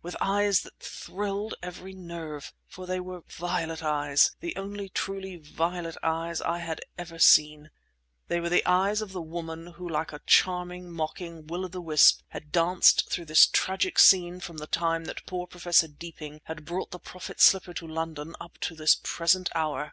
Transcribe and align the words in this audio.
—with 0.00 0.16
eyes 0.22 0.62
that 0.62 0.80
thrilled 0.80 1.52
every 1.62 1.92
nerve; 1.92 2.54
for 2.66 2.86
they 2.86 2.98
were 2.98 3.20
violet 3.28 3.82
eyes, 3.82 4.34
the 4.40 4.56
only 4.56 4.88
truly 4.88 5.36
violet 5.36 5.98
eyes 6.02 6.40
I 6.40 6.60
have 6.60 6.80
ever 6.96 7.18
seen! 7.18 7.70
They 8.28 8.40
were 8.40 8.48
the 8.48 8.64
eyes 8.64 9.02
of 9.02 9.12
the 9.12 9.20
woman 9.20 9.66
who 9.66 9.86
like 9.86 10.10
a 10.14 10.22
charming, 10.26 10.90
mocking 10.90 11.46
will 11.46 11.66
o' 11.66 11.68
the 11.68 11.82
wisp 11.82 12.22
had 12.28 12.50
danced 12.50 13.10
through 13.10 13.26
this 13.26 13.44
tragic 13.46 13.98
scene 13.98 14.40
from 14.40 14.56
the 14.56 14.66
time 14.66 15.04
that 15.04 15.26
poor 15.26 15.46
Professor 15.46 15.88
Deeping 15.88 16.40
had 16.44 16.64
brought 16.64 16.90
the 16.90 16.98
Prophet's 16.98 17.44
slipper 17.44 17.74
to 17.74 17.86
London 17.86 18.34
up 18.40 18.56
to 18.62 18.74
this 18.74 18.94
present 19.02 19.50
hour! 19.54 19.92